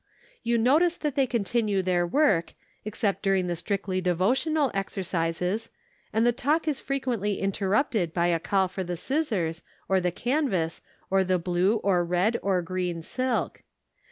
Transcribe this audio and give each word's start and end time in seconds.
You 0.41 0.57
notice 0.57 0.97
that 0.97 1.13
they 1.13 1.27
continue 1.27 1.83
their 1.83 2.07
work, 2.07 2.55
ex 2.83 2.97
cept 2.97 3.21
during 3.21 3.45
the 3.45 3.55
strictly 3.55 4.01
devotional 4.01 4.71
exercises, 4.73 5.69
and 6.11 6.25
the 6.25 6.31
talk 6.31 6.67
is 6.67 6.79
frequently 6.79 7.39
interrupted 7.39 8.11
by 8.11 8.25
a 8.29 8.39
call 8.39 8.67
for 8.67 8.83
the 8.83 8.97
scissors, 8.97 9.61
or 9.87 10.01
the 10.01 10.09
canvas, 10.09 10.81
or 11.11 11.23
the 11.23 11.37
blue, 11.37 11.75
or 11.83 12.03
red, 12.03 12.35
or 12.41 12.63
green 12.63 13.03
silk. 13.03 13.61